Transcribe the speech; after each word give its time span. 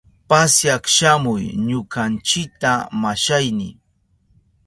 Pasyak 0.29 0.83
shamuy 0.95 1.45
ñukanchita, 1.67 2.71
mashayni. 3.01 3.69